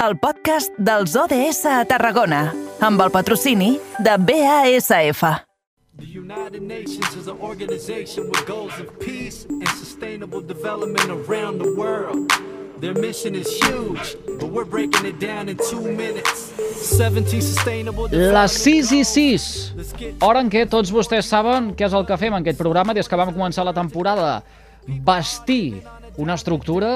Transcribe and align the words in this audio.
el 0.00 0.16
podcast 0.16 0.72
dels 0.80 1.12
ODS 1.12 1.66
a 1.68 1.82
Tarragona, 1.84 2.46
amb 2.80 3.02
el 3.04 3.10
patrocini 3.12 3.74
de 4.00 4.14
BASF. 4.16 5.20
The 6.00 6.06
United 6.08 6.62
Nations 6.62 7.12
is 7.20 7.28
an 7.28 7.36
organization 7.42 8.30
with 8.30 8.46
goals 8.48 8.72
of 8.80 8.88
peace 8.98 9.44
and 9.50 9.68
sustainable 9.76 10.40
development 10.40 11.04
around 11.10 11.60
the 11.60 11.74
world. 11.76 12.32
Their 12.80 12.94
mission 12.94 13.34
is 13.34 13.52
huge, 13.60 14.16
but 14.40 14.48
we're 14.48 14.64
breaking 14.64 15.04
it 15.04 15.20
down 15.20 15.50
in 15.50 15.58
two 15.68 15.82
minutes. 15.82 16.48
17 16.80 17.42
sustainable 17.42 18.08
Les 18.08 18.56
6 18.64 18.92
i 18.96 19.04
6, 19.04 19.48
hora 20.24 20.40
en 20.40 20.48
què 20.48 20.64
tots 20.64 20.88
vostès 20.88 21.28
saben 21.28 21.74
què 21.76 21.90
és 21.90 21.92
el 21.92 22.08
que 22.08 22.16
fem 22.16 22.32
en 22.32 22.40
aquest 22.40 22.56
programa 22.56 22.96
des 22.96 23.04
que 23.04 23.20
vam 23.20 23.36
començar 23.36 23.68
la 23.68 23.76
temporada. 23.76 24.38
Vestir 24.88 25.84
una 26.18 26.34
estructura 26.34 26.90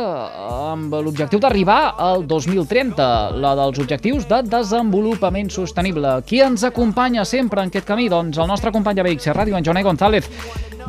amb 0.71 0.95
l'objectiu 0.95 1.39
d'arribar 1.39 1.95
al 2.01 2.25
2030, 2.27 3.07
la 3.43 3.55
dels 3.59 3.79
objectius 3.79 4.27
de 4.31 4.41
desenvolupament 4.49 5.53
sostenible. 5.55 6.17
Qui 6.27 6.43
ens 6.43 6.65
acompanya 6.67 7.25
sempre 7.25 7.63
en 7.63 7.71
aquest 7.71 7.87
camí? 7.87 8.09
Doncs 8.11 8.39
el 8.39 8.51
nostre 8.51 8.73
company 8.75 8.99
de 8.99 9.07
BXC 9.07 9.37
Ràdio, 9.37 9.59
en 9.59 9.65
Jonai 9.65 9.87
González. 9.87 10.31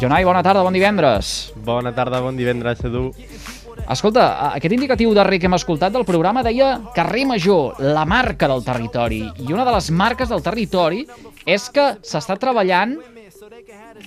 Jonai, 0.02 0.23
bona 0.26 0.44
tarda, 0.44 0.63
bon 0.66 0.73
divendres. 0.76 1.54
Bona 1.66 1.94
tarda, 1.96 2.22
bon 2.22 2.35
divendres, 2.35 2.82
Edu. 2.84 3.12
Escolta, 3.85 4.52
aquest 4.55 4.73
indicatiu 4.73 5.12
darrer 5.13 5.38
que 5.38 5.46
hem 5.46 5.55
escoltat 5.57 5.94
del 5.94 6.07
programa 6.07 6.41
deia 6.44 6.80
carrer 6.96 7.27
Major, 7.30 7.77
la 7.84 8.05
marca 8.10 8.48
del 8.49 8.63
territori. 8.66 9.21
I 9.46 9.54
una 9.54 9.66
de 9.68 9.76
les 9.76 9.91
marques 9.91 10.32
del 10.32 10.41
territori 10.41 11.04
és 11.46 11.70
que 11.70 11.91
s'està 12.02 12.40
treballant 12.41 12.96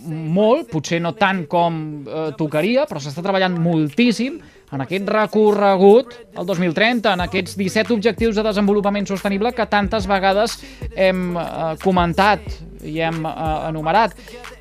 molt, 0.09 0.69
potser 0.71 1.01
no 1.03 1.15
tant 1.19 1.45
com 1.51 1.81
eh, 2.05 2.29
tocaria, 2.39 2.87
però 2.89 3.01
s'està 3.03 3.25
treballant 3.25 3.57
moltíssim 3.61 4.39
en 4.73 4.85
aquest 4.85 5.09
recorregut 5.09 6.15
al 6.37 6.47
2030, 6.49 7.15
en 7.15 7.25
aquests 7.25 7.57
17 7.57 7.95
objectius 7.97 8.37
de 8.37 8.45
desenvolupament 8.45 9.09
sostenible 9.09 9.55
que 9.57 9.67
tantes 9.71 10.09
vegades 10.11 10.59
hem 10.95 11.31
eh, 11.37 11.75
comentat 11.85 12.45
i 12.85 12.99
hem 13.03 13.25
eh, 13.27 13.69
enumerat. 13.69 14.15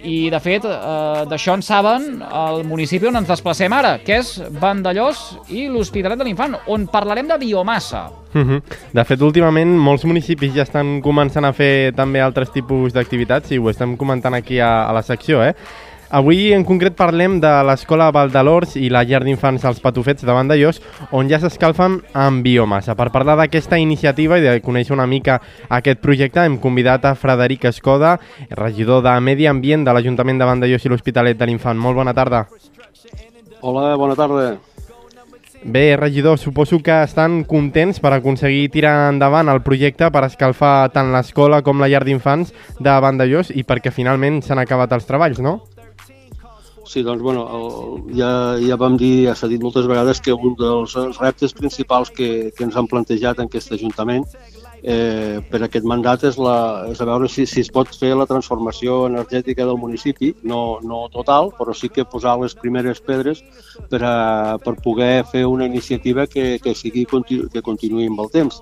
I, 0.03 0.29
de 0.33 0.39
fet, 0.43 0.65
eh, 0.65 1.25
d'això 1.29 1.57
en 1.57 1.65
saben 1.65 2.21
el 2.27 2.63
municipi 2.67 3.09
on 3.09 3.19
ens 3.21 3.29
desplacem 3.29 3.73
ara, 3.73 3.97
que 4.03 4.19
és 4.21 4.35
Vandellós 4.61 5.23
i 5.49 5.67
l'Hospitalet 5.71 6.19
de 6.19 6.27
l'Infant, 6.27 6.57
on 6.67 6.87
parlarem 6.91 7.27
de 7.27 7.37
biomassa. 7.41 8.07
Uh 8.33 8.41
-huh. 8.41 8.61
De 8.93 9.03
fet, 9.05 9.21
últimament 9.21 9.77
molts 9.77 10.05
municipis 10.05 10.53
ja 10.53 10.63
estan 10.63 11.01
començant 11.01 11.45
a 11.45 11.53
fer 11.53 11.93
també 11.95 12.21
altres 12.21 12.51
tipus 12.51 12.93
d'activitats 12.93 13.51
i 13.51 13.57
ho 13.57 13.69
estem 13.69 13.97
comentant 13.97 14.33
aquí 14.33 14.59
a, 14.59 14.89
a 14.89 14.93
la 14.93 15.01
secció, 15.01 15.43
eh? 15.43 15.55
Avui 16.09 16.53
en 16.55 16.63
concret 16.63 16.95
parlem 16.95 17.33
de 17.43 17.49
l'Escola 17.67 18.05
Valdalors 18.15 18.77
i 18.79 18.87
la 18.87 19.01
llar 19.03 19.19
d'infants 19.25 19.65
als 19.67 19.81
Patufets 19.83 20.23
de 20.23 20.31
Vandellós, 20.31 20.79
on 21.11 21.27
ja 21.27 21.39
s'escalfen 21.41 21.97
amb 22.15 22.45
biomassa. 22.45 22.95
Per 22.95 23.09
parlar 23.11 23.35
d'aquesta 23.41 23.75
iniciativa 23.81 24.37
i 24.39 24.45
de 24.45 24.53
conèixer 24.63 24.95
una 24.95 25.07
mica 25.07 25.41
aquest 25.67 25.99
projecte, 25.99 26.45
hem 26.47 26.55
convidat 26.63 27.09
a 27.09 27.13
Frederic 27.19 27.67
Escoda, 27.67 28.15
regidor 28.55 29.03
de 29.03 29.19
Medi 29.19 29.51
Ambient 29.51 29.83
de 29.83 29.93
l'Ajuntament 29.93 30.39
de 30.39 30.47
Vandellós 30.47 30.87
i 30.87 30.93
l'Hospitalet 30.93 31.37
de 31.37 31.51
l'Infant. 31.51 31.75
Molt 31.75 31.99
bona 31.99 32.15
tarda. 32.15 32.45
Hola, 33.59 33.95
bona 33.99 34.15
tarda. 34.15 34.49
Bé, 35.63 35.97
regidor, 35.97 36.37
suposo 36.39 36.79
que 36.79 37.01
estan 37.03 37.41
contents 37.43 37.99
per 37.99 38.13
aconseguir 38.15 38.69
tirar 38.71 39.09
endavant 39.11 39.49
el 39.51 39.59
projecte 39.65 40.07
per 40.13 40.23
escalfar 40.23 40.93
tant 40.95 41.11
l'escola 41.11 41.59
com 41.65 41.81
la 41.83 41.89
llar 41.91 42.05
d'infants 42.07 42.53
de 42.79 42.93
Vandellós 43.03 43.51
i 43.51 43.67
perquè 43.67 43.91
finalment 43.91 44.39
s'han 44.45 44.63
acabat 44.63 44.95
els 44.95 45.09
treballs, 45.09 45.43
no? 45.43 45.59
Sí, 46.87 47.03
doncs, 47.03 47.21
bueno, 47.21 47.41
el, 47.57 48.15
ja, 48.15 48.29
ja 48.63 48.77
vam 48.79 48.95
dir, 48.97 49.27
ja 49.27 49.33
s'ha 49.35 49.49
dit 49.51 49.63
moltes 49.63 49.89
vegades 49.91 50.21
que 50.23 50.31
un 50.31 50.55
dels 50.55 50.95
reptes 51.19 51.51
principals 51.53 52.13
que, 52.15 52.53
que 52.55 52.63
ens 52.63 52.77
han 52.79 52.87
plantejat 52.87 53.41
en 53.43 53.51
aquest 53.51 53.73
Ajuntament 53.75 54.23
eh, 54.83 55.39
per 55.49 55.61
aquest 55.65 55.85
mandat 55.85 56.23
és, 56.29 56.37
la, 56.39 56.85
és 56.91 57.01
a 57.01 57.07
veure 57.09 57.27
si, 57.31 57.45
si 57.49 57.61
es 57.65 57.71
pot 57.73 57.91
fer 57.91 58.13
la 58.15 58.27
transformació 58.29 59.01
energètica 59.09 59.65
del 59.67 59.79
municipi, 59.81 60.33
no, 60.47 60.79
no 60.83 61.05
total, 61.13 61.51
però 61.57 61.75
sí 61.75 61.89
que 61.89 62.07
posar 62.07 62.37
les 62.41 62.55
primeres 62.55 63.01
pedres 63.01 63.43
per, 63.91 64.01
a, 64.03 64.57
per 64.63 64.77
poder 64.83 65.25
fer 65.31 65.45
una 65.45 65.67
iniciativa 65.67 66.27
que, 66.27 66.57
que, 66.63 66.75
sigui, 66.75 67.05
que 67.05 67.65
continuï 67.65 68.07
amb 68.07 68.25
el 68.25 68.33
temps. 68.33 68.61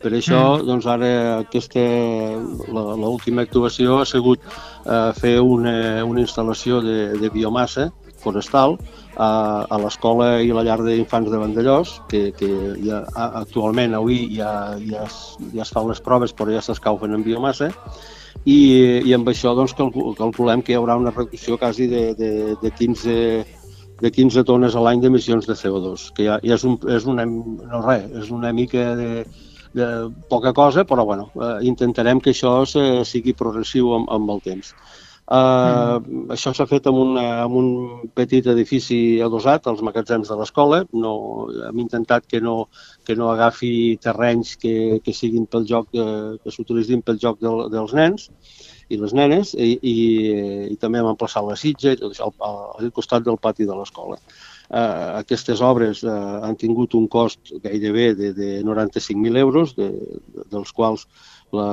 Per 0.00 0.12
això, 0.16 0.40
mm. 0.56 0.66
doncs 0.68 0.86
ara 0.88 1.10
aquesta, 1.42 1.82
l'última 2.72 3.44
actuació 3.44 4.00
ha 4.00 4.06
sigut 4.08 4.44
eh, 4.44 5.10
fer 5.18 5.36
una, 5.44 5.74
una 6.08 6.22
instal·lació 6.24 6.80
de, 6.84 6.96
de 7.20 7.30
biomassa 7.34 7.90
forestal 8.20 8.78
a, 9.16 9.66
a 9.68 9.80
l'escola 9.80 10.30
i 10.44 10.52
la 10.56 10.64
llar 10.64 10.78
d'infants 10.84 11.28
de 11.32 11.40
Vandellós, 11.40 11.98
que, 12.08 12.30
que 12.36 12.48
ja, 12.84 13.02
actualment 13.42 13.96
avui 13.96 14.22
ja, 14.36 14.76
ja, 14.80 15.04
es, 15.04 15.20
ja 15.52 15.64
es 15.66 15.72
fan 15.74 15.88
les 15.88 16.00
proves 16.04 16.32
però 16.36 16.52
ja 16.52 16.64
s'escaufen 16.64 17.16
en 17.16 17.24
biomassa, 17.26 17.70
i, 18.44 18.58
i 19.04 19.12
amb 19.16 19.28
això 19.28 19.52
doncs, 19.56 19.76
calculem 19.76 20.64
que 20.64 20.72
hi 20.72 20.80
haurà 20.80 20.96
una 21.00 21.12
reducció 21.12 21.58
quasi 21.60 21.88
de, 21.90 22.04
de, 22.16 22.30
de 22.62 22.72
15 22.78 23.16
de 24.00 24.08
15 24.08 24.46
tones 24.48 24.72
a 24.72 24.80
l'any 24.80 25.02
d'emissions 25.02 25.44
de 25.44 25.52
CO2, 25.52 26.06
que 26.16 26.24
ja, 26.24 26.38
ja 26.40 26.56
és, 26.56 26.62
un, 26.64 26.78
és 26.88 27.04
una, 27.04 27.26
no 27.28 27.80
res, 27.84 28.06
és 28.22 28.30
una 28.32 28.48
mica 28.56 28.94
de, 28.96 29.26
de 29.76 29.86
poca 30.28 30.52
cosa, 30.52 30.84
però 30.84 31.04
bueno, 31.04 31.30
eh, 31.36 31.58
intentarem 31.68 32.20
que 32.20 32.34
això 32.34 32.60
se, 32.66 33.04
sigui 33.06 33.36
progressiu 33.38 33.94
amb, 33.98 34.10
amb 34.10 34.34
el 34.36 34.42
temps. 34.46 34.74
Uh, 35.30 36.00
mm. 36.02 36.24
Això 36.34 36.50
s'ha 36.50 36.64
fet 36.66 36.88
amb, 36.90 36.98
una, 36.98 37.22
amb 37.44 37.54
un 37.54 37.68
petit 38.18 38.48
edifici 38.50 39.20
adossat, 39.22 39.68
als 39.70 39.82
magatzems 39.86 40.26
de 40.26 40.38
l'escola. 40.40 40.80
No, 40.90 41.12
hem 41.68 41.84
intentat 41.84 42.26
que 42.26 42.40
no, 42.42 42.64
que 43.06 43.14
no 43.14 43.30
agafi 43.30 43.96
terrenys 44.02 44.56
que, 44.58 44.98
que 45.04 45.14
siguin 45.14 45.46
pel 45.46 45.68
joc, 45.70 45.94
eh, 45.94 46.34
que 46.42 46.50
s'utilitzin 46.50 47.06
pel 47.06 47.22
joc 47.22 47.38
del, 47.38 47.68
dels 47.70 47.94
nens 47.94 48.26
i 48.90 48.98
les 48.98 49.14
nenes, 49.14 49.54
i, 49.54 49.76
i, 49.86 49.96
i 50.74 50.76
també 50.82 50.98
hem 50.98 51.12
emplaçat 51.12 51.46
la 51.46 51.54
sitja 51.54 51.94
i 51.94 52.00
tot 52.00 52.10
això 52.10 52.32
al, 52.42 52.58
al 52.80 52.90
costat 52.96 53.22
del 53.22 53.38
pati 53.38 53.70
de 53.70 53.76
l'escola 53.78 54.18
eh, 54.70 55.18
aquestes 55.20 55.60
obres 55.60 56.02
eh, 56.04 56.14
han 56.46 56.56
tingut 56.56 56.94
un 56.94 57.08
cost 57.08 57.52
gairebé 57.64 58.14
de, 58.14 58.32
de 58.34 58.50
95.000 58.64 59.38
euros, 59.38 59.76
de, 59.76 59.90
de, 59.90 60.46
dels 60.50 60.72
quals 60.72 61.06
la, 61.52 61.68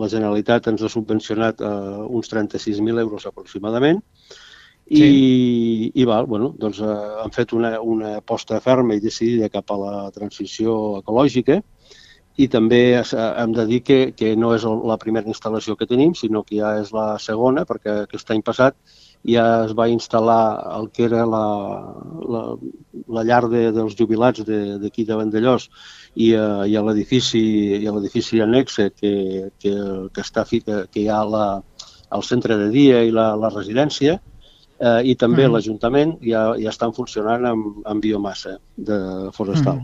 la 0.00 0.08
Generalitat 0.12 0.68
ens 0.72 0.84
ha 0.84 0.92
subvencionat 0.92 1.60
eh, 1.64 1.68
uns 2.08 2.32
36.000 2.32 3.00
euros 3.06 3.26
aproximadament, 3.30 4.02
i, 4.84 5.00
sí. 5.00 5.90
i 5.96 6.04
val, 6.04 6.26
bueno, 6.28 6.52
doncs, 6.60 6.82
eh, 6.84 6.96
han 7.22 7.32
fet 7.32 7.54
una, 7.56 7.78
una 7.80 8.18
aposta 8.18 8.60
ferma 8.60 8.96
i 8.96 9.00
decidida 9.00 9.48
cap 9.52 9.72
a 9.72 9.80
la 9.80 9.94
transició 10.12 10.98
ecològica 11.00 11.62
i 12.36 12.48
també 12.50 12.80
hem 12.98 13.52
de 13.54 13.64
dir 13.68 13.80
que, 13.86 13.98
que 14.18 14.34
no 14.36 14.50
és 14.56 14.64
la 14.66 14.98
primera 14.98 15.30
instal·lació 15.30 15.76
que 15.78 15.86
tenim, 15.86 16.16
sinó 16.18 16.42
que 16.42 16.58
ja 16.58 16.74
és 16.80 16.90
la 16.92 17.14
segona, 17.22 17.62
perquè 17.64 18.02
aquest 18.02 18.32
any 18.34 18.42
passat 18.42 18.74
ja 19.24 19.44
es 19.64 19.72
va 19.76 19.88
instal·lar 19.88 20.42
el 20.76 20.90
que 20.92 21.06
era 21.06 21.24
la, 21.24 21.44
la, 22.28 22.42
la 23.16 23.24
llar 23.24 23.42
de, 23.48 23.70
dels 23.72 23.96
jubilats 23.96 24.44
d'aquí 24.44 25.04
de, 25.04 25.08
de 25.08 25.18
Vandellós 25.20 25.70
i, 26.14 26.34
a, 26.36 26.66
i 26.68 26.76
a 26.76 26.84
l'edifici 26.84 27.42
i 27.80 27.88
a 27.88 27.94
l'edifici 27.96 28.42
anexe 28.44 28.90
que, 28.92 29.14
que, 29.58 29.74
que, 30.12 30.20
està, 30.20 30.44
que 30.44 31.00
hi 31.00 31.08
ha 31.08 31.22
la, 31.24 31.46
el 32.14 32.22
centre 32.22 32.58
de 32.60 32.68
dia 32.74 33.02
i 33.02 33.12
la, 33.14 33.32
la 33.40 33.52
residència 33.54 34.18
eh, 34.78 35.00
i 35.08 35.16
també 35.16 35.46
mm. 35.46 35.52
l'Ajuntament 35.56 36.16
ja, 36.22 36.46
ja 36.60 36.72
estan 36.74 36.94
funcionant 36.96 37.48
amb, 37.48 37.82
amb 37.88 38.04
biomassa 38.04 38.58
de 38.76 39.00
forestal. 39.36 39.80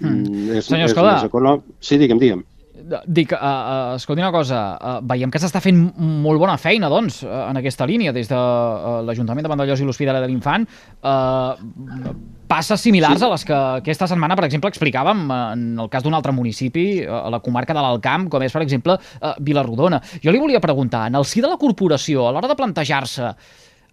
Mm. 0.00 0.12
Mm. 0.16 0.50
És, 0.58 0.68
Senyor 0.68 0.90
Escola... 0.90 1.16
És 1.20 1.28
econòmic... 1.28 1.68
Sí, 1.80 2.00
digue'm, 2.00 2.20
digue'm. 2.22 2.44
Dic, 2.86 3.32
uh, 3.34 3.38
uh, 3.40 3.94
escolti 3.96 4.22
una 4.22 4.30
cosa, 4.30 4.60
uh, 4.78 4.98
veiem 5.10 5.30
que 5.32 5.40
s'està 5.42 5.58
fent 5.62 5.78
molt 5.98 6.38
bona 6.38 6.54
feina, 6.60 6.86
doncs, 6.92 7.18
uh, 7.26 7.48
en 7.48 7.58
aquesta 7.58 7.86
línia, 7.88 8.12
des 8.14 8.30
de 8.30 8.38
uh, 8.38 9.00
l'Ajuntament 9.06 9.42
de 9.42 9.50
Vandellós 9.50 9.82
i 9.82 9.88
l'Hospitalet 9.88 10.22
de 10.22 10.30
l'Infant. 10.30 10.68
Uh, 11.02 12.14
passes 12.46 12.86
similars 12.86 13.18
sí. 13.18 13.26
a 13.26 13.32
les 13.32 13.46
que 13.48 13.58
aquesta 13.82 14.06
setmana, 14.12 14.38
per 14.38 14.46
exemple, 14.46 14.70
explicàvem 14.70 15.26
en 15.34 15.66
el 15.82 15.90
cas 15.90 16.06
d'un 16.06 16.14
altre 16.14 16.34
municipi, 16.36 16.86
a 17.02 17.26
la 17.32 17.42
comarca 17.42 17.74
de 17.74 17.82
l'Alcamp, 17.82 18.30
com 18.30 18.46
és, 18.46 18.54
per 18.54 18.62
exemple, 18.62 19.00
uh, 19.18 19.34
Vilarrodona. 19.42 20.00
Jo 20.22 20.34
li 20.34 20.42
volia 20.42 20.62
preguntar, 20.62 21.08
en 21.10 21.18
el 21.18 21.26
si 21.26 21.42
de 21.42 21.50
la 21.50 21.58
corporació, 21.58 22.28
a 22.28 22.36
l'hora 22.36 22.52
de 22.52 22.58
plantejar-se 22.60 23.32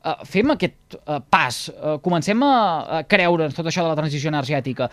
uh, 0.03 0.15
fem 0.27 0.53
aquest 0.53 0.99
uh, 0.99 1.17
pas, 1.33 1.63
uh, 1.73 1.97
comencem 2.03 2.45
a, 2.45 2.55
a 2.99 3.03
creure'ns 3.09 3.57
tot 3.57 3.67
això 3.69 3.85
de 3.85 3.89
la 3.89 3.97
transició 3.97 4.29
energètica, 4.29 4.89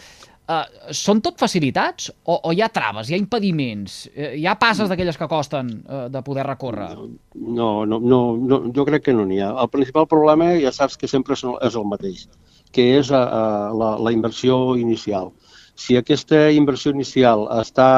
Uh, 0.50 0.64
són 0.96 1.20
tot 1.22 1.36
facilitats 1.38 2.08
o, 2.10 2.34
o 2.34 2.50
hi 2.50 2.58
ha 2.64 2.68
traves, 2.74 3.06
hi 3.06 3.14
ha 3.14 3.20
impediments, 3.20 4.00
uh, 4.10 4.32
hi 4.34 4.48
ha 4.50 4.56
passes 4.58 4.88
d'aquelles 4.90 5.18
que 5.20 5.28
costen 5.30 5.68
uh, 5.84 6.08
de 6.10 6.22
poder 6.26 6.42
recórrer? 6.48 6.88
No, 7.36 7.68
no, 7.86 8.00
no, 8.00 8.18
no, 8.34 8.58
jo 8.74 8.86
crec 8.88 9.04
que 9.06 9.14
no 9.14 9.28
n'hi 9.28 9.38
ha. 9.44 9.52
El 9.62 9.70
principal 9.70 10.08
problema 10.10 10.48
ja 10.58 10.72
saps 10.74 10.98
que 10.98 11.10
sempre 11.12 11.38
és 11.38 11.78
el 11.78 11.86
mateix, 11.92 12.26
que 12.74 12.88
és 12.96 13.12
uh, 13.14 13.70
la, 13.78 13.92
la 14.02 14.14
inversió 14.16 14.74
inicial. 14.80 15.30
Si 15.78 15.94
aquesta 15.96 16.48
inversió 16.50 16.90
inicial 16.96 17.46
està 17.60 17.88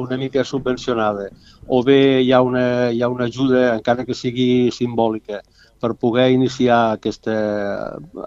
una 0.00 0.16
mica 0.16 0.46
subvencionada 0.46 1.28
o 1.68 1.84
bé 1.84 2.00
hi 2.24 2.32
ha 2.32 2.40
una, 2.40 2.66
hi 2.96 3.04
ha 3.04 3.12
una 3.12 3.28
ajuda, 3.28 3.74
encara 3.74 4.08
que 4.08 4.16
sigui 4.16 4.70
simbòlica, 4.72 5.44
per 5.80 5.94
poder 5.96 6.30
iniciar 6.32 6.80
aquesta, 6.96 7.34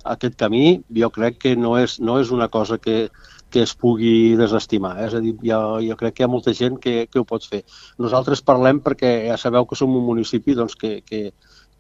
aquest 0.09 0.37
camí, 0.37 0.81
jo 0.97 1.09
crec 1.13 1.37
que 1.41 1.55
no 1.55 1.75
és, 1.77 1.99
no 2.01 2.17
és 2.21 2.31
una 2.33 2.47
cosa 2.49 2.79
que, 2.81 3.07
que 3.53 3.61
es 3.67 3.75
pugui 3.77 4.33
desestimar. 4.39 4.95
Eh? 4.97 5.07
És 5.07 5.17
a 5.17 5.21
dir, 5.23 5.35
jo, 5.45 5.61
jo 5.85 5.97
crec 5.99 6.17
que 6.17 6.23
hi 6.23 6.27
ha 6.27 6.33
molta 6.35 6.55
gent 6.57 6.79
que, 6.81 6.95
que 7.11 7.21
ho 7.21 7.27
pot 7.29 7.45
fer. 7.45 7.61
Nosaltres 8.01 8.41
parlem 8.45 8.81
perquè 8.81 9.13
ja 9.27 9.37
sabeu 9.37 9.67
que 9.69 9.77
som 9.77 9.93
un 9.93 10.07
municipi 10.07 10.57
doncs, 10.57 10.73
que, 10.79 10.95
que, 11.05 11.27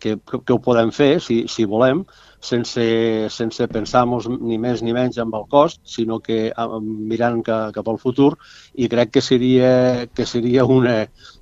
que, 0.03 0.19
que 0.19 0.53
ho 0.53 0.59
podem 0.61 0.91
fer, 0.93 1.17
si, 1.23 1.43
si 1.49 1.65
volem, 1.69 2.03
sense, 2.43 2.83
sense 3.31 3.67
pensar-nos 3.71 4.27
ni 4.27 4.57
més 4.59 4.83
ni 4.83 4.91
menys 4.95 5.17
amb 5.23 5.37
el 5.39 5.45
cost, 5.51 5.79
sinó 5.87 6.19
que 6.19 6.51
mirant 6.83 7.39
que, 7.47 7.57
cap 7.77 7.87
al 7.87 7.99
futur, 8.01 8.33
i 8.75 8.89
crec 8.91 9.13
que 9.15 9.23
seria, 9.23 9.71
que 10.13 10.27
seria 10.27 10.67
una, 10.67 10.97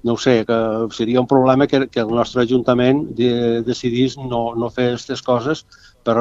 no 0.08 0.16
sé, 0.22 0.44
que 0.46 0.60
seria 0.96 1.24
un 1.24 1.30
problema 1.32 1.68
que, 1.68 1.88
que 1.90 2.06
el 2.06 2.14
nostre 2.14 2.46
Ajuntament 2.46 3.08
de, 3.18 3.34
decidís 3.66 4.20
no, 4.22 4.52
no 4.54 4.70
fer 4.70 4.92
aquestes 4.92 5.26
coses 5.26 5.66
per, 6.06 6.18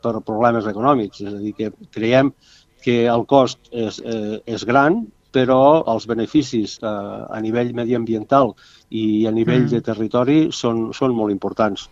per 0.00 0.16
problemes 0.24 0.66
econòmics. 0.72 1.20
És 1.20 1.32
a 1.36 1.40
dir, 1.42 1.54
que 1.58 1.72
creiem 1.92 2.32
que 2.84 3.04
el 3.10 3.24
cost 3.30 3.70
és, 3.72 4.00
eh, 4.04 4.40
és 4.46 4.64
gran, 4.68 5.02
però 5.34 5.82
els 5.90 6.06
beneficis 6.06 6.76
eh, 6.78 6.88
a 6.88 7.40
nivell 7.42 7.72
mediambiental 7.74 8.52
i 8.90 9.26
a 9.26 9.32
nivell 9.34 9.64
mm. 9.64 9.72
de 9.72 9.80
territori 9.88 10.38
són, 10.54 10.90
són 10.94 11.16
molt 11.16 11.34
importants. 11.34 11.88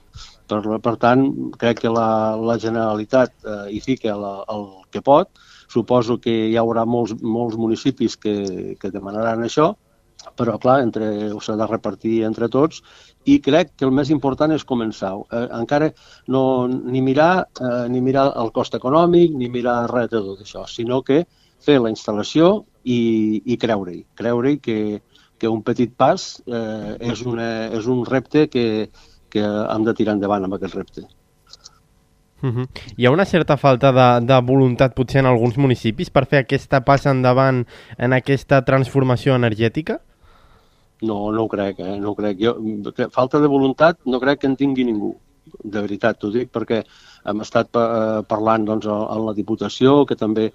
Per, 0.51 0.61
per 0.85 0.95
tant, 1.03 1.25
crec 1.59 1.83
que 1.83 1.93
la, 1.93 2.37
la 2.37 2.59
Generalitat 2.63 3.33
eh, 3.43 3.63
hi 3.75 3.81
fica 3.83 4.15
la, 4.19 4.35
el 4.53 4.69
que 4.93 5.03
pot. 5.03 5.33
Suposo 5.73 6.19
que 6.21 6.33
hi 6.51 6.59
haurà 6.61 6.85
molts, 6.85 7.17
molts 7.25 7.57
municipis 7.57 8.19
que, 8.21 8.37
que 8.79 8.93
demanaran 8.93 9.47
això, 9.47 9.73
però 10.37 10.59
clar, 10.59 10.81
entre, 10.83 11.09
s'ha 11.43 11.57
de 11.59 11.69
repartir 11.69 12.23
entre 12.27 12.49
tots 12.49 12.83
i 13.29 13.39
crec 13.45 13.75
que 13.77 13.87
el 13.87 13.95
més 13.95 14.11
important 14.11 14.53
és 14.55 14.65
començar. 14.67 15.13
Eh, 15.31 15.47
encara 15.59 15.93
no, 16.33 16.43
ni, 16.69 17.03
mirar, 17.05 17.47
eh, 17.61 17.87
ni 17.93 18.03
mirar 18.05 18.31
el 18.41 18.53
cost 18.57 18.75
econòmic, 18.79 19.35
ni 19.39 19.51
mirar 19.53 19.87
res 19.93 20.11
de 20.11 20.21
tot 20.21 20.43
això, 20.43 20.67
sinó 20.67 21.03
que 21.07 21.23
fer 21.63 21.79
la 21.79 21.93
instal·lació 21.93 22.65
i, 22.83 23.43
i 23.47 23.57
creure-hi. 23.57 24.03
Creure-hi 24.19 24.59
que, 24.63 24.79
que 25.39 25.51
un 25.51 25.63
petit 25.67 25.95
pas 25.95 26.29
eh, 26.47 26.95
és, 27.13 27.25
una, 27.27 27.49
és 27.79 27.87
un 27.91 28.05
repte 28.09 28.49
que, 28.51 28.67
que 29.31 29.43
hem 29.43 29.87
de 29.87 29.95
tirar 29.99 30.17
endavant 30.19 30.49
amb 30.49 30.59
aquest 30.59 30.79
repte. 30.79 31.09
Uh 32.43 32.51
-huh. 32.51 32.67
Hi 32.97 33.07
ha 33.07 33.11
una 33.11 33.25
certa 33.25 33.57
falta 33.57 33.93
de, 33.93 34.27
de 34.27 34.41
voluntat 34.43 34.95
potser 34.95 35.21
en 35.21 35.27
alguns 35.27 35.57
municipis 35.57 36.11
per 36.11 36.27
fer 36.27 36.39
aquesta 36.41 36.81
passa 36.81 37.11
endavant 37.11 37.67
en 37.99 38.13
aquesta 38.13 38.65
transformació 38.65 39.37
energètica? 39.37 40.01
No, 41.03 41.19
no 41.35 41.45
ho 41.45 41.51
crec, 41.51 41.81
eh? 41.83 41.99
no 42.01 42.13
ho 42.13 42.19
crec. 42.19 42.39
Jo, 42.43 42.57
falta 43.11 43.41
de 43.43 43.51
voluntat 43.51 44.01
no 44.07 44.21
crec 44.23 44.43
que 44.43 44.51
en 44.51 44.57
tingui 44.57 44.87
ningú, 44.87 45.17
de 45.63 45.81
veritat, 45.81 46.19
t'ho 46.21 46.31
dic, 46.31 46.51
perquè 46.55 46.83
hem 47.31 47.43
estat 47.43 47.75
eh, 47.79 48.21
parlant 48.29 48.67
doncs, 48.67 48.87
en 48.87 49.25
la 49.27 49.35
Diputació, 49.35 50.03
que 50.07 50.17
també 50.19 50.51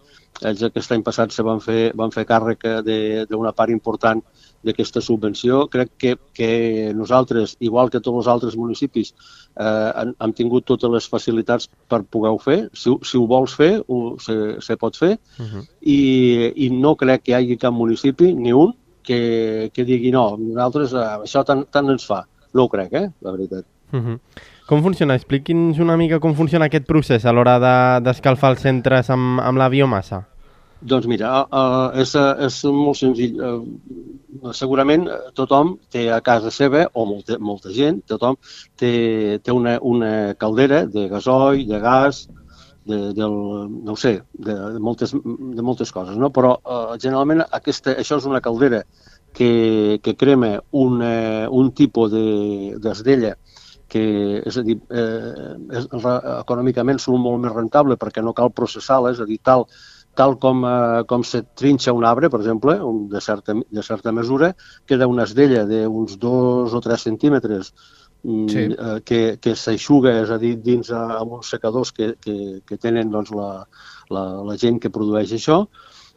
ells 0.47 0.63
aquest 0.63 0.91
any 0.93 1.03
passat 1.03 1.33
se 1.33 1.43
van 1.45 1.59
fer, 1.63 1.91
van 1.97 2.11
fer 2.13 2.25
càrrec 2.29 2.63
d'una 2.85 3.53
part 3.57 3.73
important 3.73 4.21
d'aquesta 4.67 5.01
subvenció. 5.01 5.65
Crec 5.73 5.93
que, 5.97 6.15
que 6.35 6.49
nosaltres, 6.95 7.55
igual 7.59 7.91
que 7.93 8.01
tots 8.03 8.21
els 8.21 8.31
altres 8.31 8.57
municipis, 8.59 9.13
eh, 9.55 9.91
hem, 10.03 10.13
hem 10.23 10.35
tingut 10.37 10.67
totes 10.69 10.93
les 10.93 11.07
facilitats 11.09 11.69
per 11.89 12.03
poder-ho 12.03 12.39
fer. 12.43 12.59
Si, 12.73 12.93
si 13.03 13.17
ho 13.17 13.25
vols 13.29 13.55
fer, 13.57 13.71
ho, 13.87 14.01
se, 14.23 14.57
se 14.63 14.77
pot 14.77 14.97
fer. 14.97 15.15
Uh 15.39 15.47
-huh. 15.47 15.63
I, 15.81 15.99
I 16.67 16.69
no 16.69 16.95
crec 16.95 17.23
que 17.23 17.31
hi 17.31 17.35
hagi 17.39 17.57
cap 17.57 17.73
municipi, 17.73 18.33
ni 18.33 18.53
un, 18.53 18.75
que, 19.07 19.71
que 19.73 19.87
digui 19.87 20.11
no, 20.13 20.29
nosaltres 20.41 20.93
eh, 20.93 21.07
això 21.23 21.43
tant, 21.47 21.65
tant 21.71 21.95
ens 21.95 22.05
fa. 22.07 22.21
No 22.53 22.67
ho 22.67 22.71
crec, 22.71 22.93
eh, 22.99 23.09
la 23.23 23.33
veritat. 23.35 23.65
Uh 23.93 23.99
-huh. 23.99 24.19
Com 24.67 24.81
funciona? 24.83 25.15
Expliqui'ns 25.15 25.79
una 25.79 25.95
mica 25.95 26.19
com 26.19 26.33
funciona 26.35 26.65
aquest 26.65 26.85
procés 26.85 27.25
a 27.25 27.31
l'hora 27.31 27.57
d'escalfar 28.03 28.49
de, 28.49 28.55
els 28.55 28.61
centres 28.61 29.09
amb, 29.09 29.39
amb 29.39 29.57
la 29.57 29.69
biomassa. 29.69 30.25
Doncs 30.81 31.07
mira, 31.09 31.29
uh, 31.49 31.89
és, 31.97 32.13
és 32.15 32.57
molt 32.65 32.97
senzill. 32.99 33.39
Uh, 33.41 34.51
segurament 34.53 35.07
tothom 35.33 35.77
té 35.89 36.11
a 36.11 36.19
casa 36.21 36.51
seva, 36.51 36.83
o 36.93 37.05
molta, 37.05 37.39
molta 37.39 37.71
gent, 37.73 38.03
tothom 38.05 38.35
té, 38.77 39.39
té 39.41 39.51
una, 39.51 39.79
una 39.81 40.35
caldera 40.37 40.85
de 40.85 41.07
gasoil, 41.09 41.65
de 41.67 41.79
gas, 41.79 42.27
de, 42.87 42.99
del, 43.17 43.35
no 43.83 43.93
ho 43.93 43.99
sé, 43.99 44.21
de, 44.33 44.55
de, 44.55 44.79
moltes, 44.83 45.13
de 45.13 45.65
moltes 45.65 45.91
coses, 45.95 46.17
no? 46.17 46.31
però 46.33 46.55
uh, 46.57 46.95
generalment 47.01 47.45
aquesta, 47.47 47.97
això 47.99 48.21
és 48.21 48.27
una 48.29 48.41
caldera 48.41 48.83
que, 49.37 49.99
que 50.03 50.15
crema 50.17 50.55
una, 50.71 51.13
un 51.53 51.71
tipus 51.77 52.13
d'esdella 52.13 53.35
de, 53.35 53.57
que, 53.87 54.03
és 54.45 54.57
a 54.59 54.63
dir, 54.67 54.77
eh, 54.91 55.53
és, 55.79 55.87
econòmicament 55.87 56.99
són 56.99 57.21
molt 57.23 57.39
més 57.43 57.53
rentable 57.55 57.97
perquè 57.99 58.23
no 58.23 58.35
cal 58.37 58.51
processar-la, 58.55 59.13
és 59.15 59.21
a 59.23 59.27
dir, 59.29 59.39
tal, 59.43 59.65
tal 60.17 60.35
com, 60.41 60.63
eh, 60.65 61.03
com 61.09 61.23
se 61.23 61.43
trinxa 61.61 61.93
un 61.93 62.05
arbre, 62.09 62.29
per 62.33 62.41
exemple, 62.41 62.77
un, 62.81 63.05
de, 63.11 63.21
certa, 63.21 63.53
de 63.53 63.83
certa 63.85 64.11
mesura, 64.11 64.53
queda 64.89 65.07
una 65.07 65.27
esdella 65.29 65.65
d'uns 65.69 66.17
dos 66.21 66.73
o 66.73 66.81
tres 66.81 67.05
centímetres 67.07 67.73
mm, 68.23 68.47
sí. 68.49 68.63
eh, 68.73 68.95
que, 69.05 69.21
que 69.41 69.53
s'aixuga, 69.55 70.15
és 70.23 70.33
a 70.33 70.39
dir, 70.41 70.55
dins 70.63 70.89
a, 70.91 71.03
amb 71.19 71.37
uns 71.39 71.53
secadors 71.53 71.93
que, 71.93 72.15
que, 72.23 72.37
que 72.65 72.81
tenen 72.81 73.13
doncs, 73.13 73.31
la, 73.37 73.51
la, 74.09 74.25
la 74.49 74.57
gent 74.57 74.81
que 74.81 74.93
produeix 74.93 75.37
això, 75.37 75.63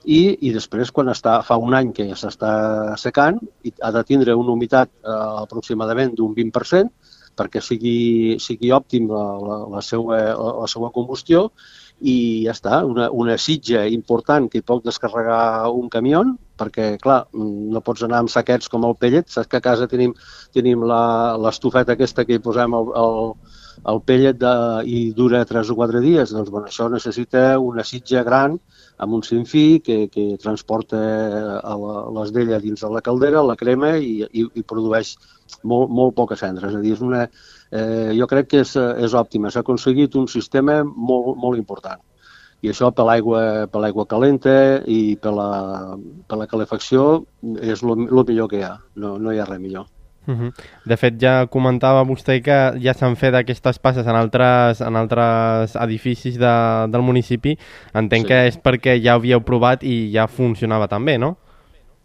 i, 0.09 0.21
i 0.49 0.55
després, 0.55 0.89
quan 0.97 1.13
està, 1.13 1.43
fa 1.45 1.61
un 1.61 1.77
any 1.77 1.93
que 1.93 2.09
s'està 2.17 2.97
secant, 2.97 3.37
ha 3.85 3.91
de 3.93 4.05
tindre 4.09 4.37
una 4.39 4.57
humitat 4.57 4.89
eh, 5.05 5.17
aproximadament 5.45 6.17
d'un 6.17 6.33
20%, 6.37 6.89
perquè 7.41 7.61
sigui, 7.65 8.39
sigui 8.43 8.73
òptim 8.75 9.09
la, 9.13 9.25
la, 9.41 9.59
la, 9.77 9.83
seva, 9.85 10.19
la, 10.33 10.51
la 10.63 10.69
seva 10.69 10.91
combustió 10.95 11.51
i 12.01 12.45
ja 12.47 12.55
està, 12.57 12.81
una, 12.89 13.11
una 13.13 13.37
sitja 13.39 13.85
important 13.93 14.49
que 14.49 14.61
hi 14.61 14.67
pot 14.67 14.85
descarregar 14.85 15.69
un 15.77 15.91
camió, 15.93 16.23
perquè, 16.61 16.95
clar, 17.03 17.23
no 17.33 17.83
pots 17.85 18.05
anar 18.07 18.23
amb 18.23 18.33
saquets 18.33 18.69
com 18.73 18.87
el 18.89 18.97
pellet, 19.01 19.29
saps 19.29 19.51
que 19.51 19.61
a 19.61 19.65
casa 19.65 19.89
tenim, 19.89 20.15
tenim 20.57 20.85
l'estufeta 20.89 21.97
aquesta 21.97 22.25
que 22.25 22.39
hi 22.39 22.45
posem 22.45 22.77
el, 22.77 22.93
el, 23.03 23.35
el 23.89 24.01
pellet 24.05 24.37
de, 24.41 24.53
i 24.85 24.99
dura 25.17 25.45
3 25.49 25.71
o 25.73 25.77
4 25.79 26.03
dies, 26.05 26.33
doncs 26.35 26.51
bueno, 26.53 26.69
això 26.69 26.89
necessita 26.93 27.59
una 27.59 27.85
sitja 27.85 28.23
gran 28.27 28.59
amb 29.01 29.17
un 29.17 29.23
sinfí 29.25 29.81
que, 29.85 30.09
que 30.13 30.37
transporta 30.43 31.01
l'esdella 32.17 32.61
dins 32.61 32.85
de 32.85 32.91
la 32.93 33.01
caldera, 33.01 33.45
la 33.47 33.57
crema 33.57 33.95
i, 33.97 34.21
i, 34.25 34.45
i 34.45 34.63
produeix 34.63 35.15
molt, 35.65 35.89
molt 35.89 36.15
poca 36.19 36.37
cendra. 36.37 36.69
És 36.69 36.77
a 36.77 36.83
dir, 36.85 36.93
és 36.99 37.05
una, 37.05 37.25
eh, 37.73 38.13
jo 38.19 38.29
crec 38.29 38.51
que 38.53 38.61
és, 38.67 38.75
és 38.77 39.17
òptima. 39.17 39.51
S'ha 39.51 39.65
aconseguit 39.65 40.17
un 40.21 40.29
sistema 40.29 40.83
molt, 40.85 41.37
molt 41.41 41.59
important. 41.59 42.05
I 42.61 42.69
això 42.69 42.91
per 42.93 43.07
l'aigua 43.09 43.43
per 43.73 43.81
l'aigua 43.81 44.05
calenta 44.05 44.53
i 44.85 45.17
per 45.17 45.33
la, 45.33 45.49
per 46.29 46.37
la 46.43 46.49
calefacció 46.51 47.23
és 47.57 47.81
el 47.81 48.05
millor 48.05 48.53
que 48.53 48.61
hi 48.61 48.67
ha. 48.69 48.75
No, 49.01 49.17
no 49.17 49.33
hi 49.33 49.41
ha 49.41 49.49
res 49.49 49.63
millor. 49.63 49.89
Uh 50.27 50.35
-huh. 50.35 50.53
De 50.87 50.97
fet, 50.97 51.15
ja 51.21 51.47
comentava 51.47 52.05
vostè 52.05 52.41
que 52.43 52.81
ja 52.81 52.95
s'han 52.95 53.17
fet 53.17 53.35
aquestes 53.35 53.79
passes 53.79 54.07
en 54.07 54.17
altres, 54.17 54.81
en 54.81 54.97
altres 54.97 55.77
edificis 55.77 56.39
de, 56.39 56.87
del 56.89 57.03
municipi. 57.03 57.59
Entenc 57.95 58.23
sí. 58.23 58.29
que 58.29 58.47
és 58.47 58.59
perquè 58.59 59.01
ja 59.03 59.15
ho 59.15 59.19
havíeu 59.19 59.41
provat 59.41 59.83
i 59.83 60.11
ja 60.13 60.27
funcionava 60.27 60.89
també, 60.89 61.19
no? 61.19 61.37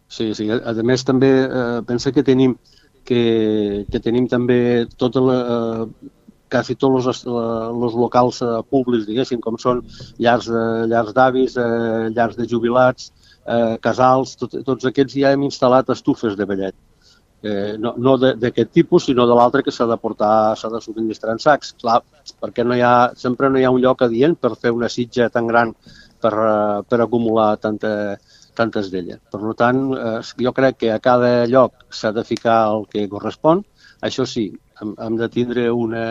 Sí, 0.07 0.33
sí. 0.33 0.49
A, 0.51 0.69
a 0.69 0.83
més, 0.83 1.03
també 1.03 1.27
eh, 1.43 1.81
pensa 1.85 2.11
que 2.11 2.23
tenim 2.23 2.57
que, 3.03 3.85
que 3.91 3.99
tenim 3.99 4.27
també 4.27 4.87
tota 4.97 5.21
la, 5.21 5.37
eh, 5.55 6.09
quasi 6.49 6.75
tots 6.75 7.07
els, 7.11 7.21
els 7.25 7.95
locals 7.99 8.41
eh, 8.41 8.61
públics, 8.69 9.05
diguéssim, 9.09 9.41
com 9.43 9.57
són 9.61 9.83
llars, 10.21 10.49
eh, 10.49 10.85
llars 10.91 11.13
d'avis, 11.13 11.57
eh, 11.57 12.09
llars 12.15 12.37
de 12.39 12.47
jubilats, 12.49 13.11
eh, 13.45 13.77
casals, 13.81 14.35
tot, 14.41 14.57
tots 14.65 14.89
aquests 14.89 15.17
ja 15.21 15.33
hem 15.33 15.45
instal·lat 15.47 15.89
estufes 15.93 16.37
de 16.39 16.45
vellet. 16.49 16.75
Eh, 17.45 17.75
no 17.77 17.91
no 18.01 18.15
d'aquest 18.17 18.71
tipus, 18.73 19.05
sinó 19.05 19.27
de 19.29 19.35
l'altre 19.37 19.61
que 19.65 19.73
s'ha 19.73 19.85
de 19.85 19.97
portar, 20.01 20.55
s'ha 20.57 20.71
de 20.73 20.81
subministrar 20.81 21.35
en 21.35 21.41
sacs. 21.43 21.75
Clar, 21.81 21.99
perquè 22.41 22.65
no 22.65 22.77
hi 22.77 22.81
ha, 22.81 22.95
sempre 23.21 23.51
no 23.51 23.61
hi 23.61 23.67
ha 23.67 23.73
un 23.75 23.83
lloc 23.83 24.01
adient 24.07 24.33
per 24.41 24.55
fer 24.55 24.73
una 24.73 24.89
sitja 24.89 25.29
tan 25.29 25.51
gran 25.51 25.75
per, 26.21 26.33
eh, 26.33 26.81
per 26.89 27.01
acumular 27.05 27.51
tanta, 27.61 27.91
tantes 28.57 28.89
d'elles. 28.91 29.21
Per 29.31 29.53
tant, 29.61 29.83
eh, 29.93 30.19
jo 30.47 30.55
crec 30.57 30.81
que 30.81 30.91
a 30.95 30.99
cada 30.99 31.45
lloc 31.45 31.85
s'ha 31.91 32.11
de 32.15 32.23
ficar 32.23 32.57
el 32.71 32.87
que 32.89 33.07
correspon. 33.11 33.63
Això 34.01 34.25
sí, 34.25 34.47
hem, 34.81 34.95
hem 35.05 35.21
de 35.21 35.29
tindre 35.37 35.69
una, 35.71 36.05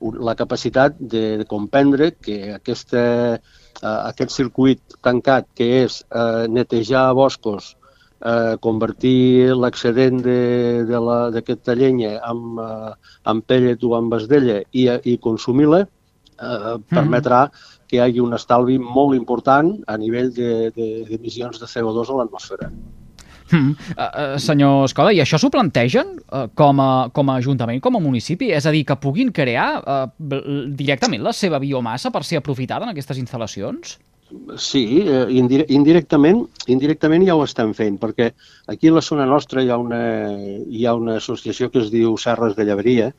un, 0.00 0.20
la 0.28 0.36
capacitat 0.36 0.98
de, 0.98 1.24
de 1.40 1.48
comprendre 1.48 2.12
que 2.20 2.52
aquesta, 2.58 3.02
eh, 3.36 3.96
aquest 3.96 4.36
circuit 4.36 5.00
tancat, 5.00 5.48
que 5.56 5.72
és 5.86 6.02
eh, 6.10 6.46
netejar 6.52 7.08
boscos, 7.16 7.76
convertir 8.64 9.52
l'excedent 9.52 10.22
d'aquesta 10.24 11.74
llenya 11.76 12.14
en, 12.24 12.38
eh, 12.62 12.92
en 13.28 13.42
pellet 13.44 13.84
o 13.84 13.92
en 13.98 14.08
basdella 14.08 14.62
i, 14.72 14.88
i 15.04 15.18
consumir-la, 15.20 15.82
eh, 15.84 16.76
permetrà 16.88 17.46
mm 17.46 17.74
que 17.86 17.98
hi 17.98 18.02
hagi 18.02 18.22
un 18.22 18.34
estalvi 18.36 18.78
molt 18.82 19.16
important 19.16 19.72
a 19.86 19.96
nivell 20.00 20.32
d'emissions 20.34 21.58
de, 21.58 21.62
de, 21.62 21.66
de 21.66 21.72
CO2 21.72 22.10
a 22.10 22.20
l'atmosfera. 22.20 22.70
Mm. 23.46 23.76
Uh, 23.94 24.00
uh, 24.02 24.38
senyor 24.42 24.88
Escola, 24.88 25.12
i 25.14 25.20
això 25.22 25.38
s'ho 25.38 25.52
plantegen 25.54 26.16
uh, 26.18 26.48
com, 26.58 26.80
a, 26.82 26.90
com 27.14 27.30
a 27.30 27.36
ajuntament, 27.38 27.78
com 27.82 27.94
a 27.94 28.02
municipi? 28.02 28.50
És 28.50 28.66
a 28.66 28.72
dir, 28.74 28.82
que 28.88 28.98
puguin 28.98 29.30
crear 29.34 29.68
uh, 29.78 30.08
directament 30.18 31.22
la 31.22 31.34
seva 31.36 31.62
biomassa 31.62 32.10
per 32.10 32.24
ser 32.26 32.40
aprofitada 32.40 32.88
en 32.88 32.94
aquestes 32.94 33.22
instal·lacions? 33.22 34.00
Sí, 34.58 35.04
eh, 35.06 35.26
indire 35.38 35.66
indirectament, 35.70 36.40
indirectament 36.74 37.22
ja 37.28 37.36
ho 37.38 37.44
estem 37.44 37.70
fent, 37.78 37.98
perquè 38.02 38.32
aquí 38.72 38.90
a 38.90 38.96
la 38.96 39.02
zona 39.08 39.26
nostra 39.30 39.62
hi 39.62 39.70
ha 39.70 39.76
una, 39.78 40.00
hi 40.66 40.82
ha 40.84 40.94
una 40.98 41.18
associació 41.20 41.70
que 41.70 41.78
es 41.84 41.92
diu 41.92 42.16
Serres 42.18 42.56
de 42.58 42.66
Llebreria, 42.66 43.12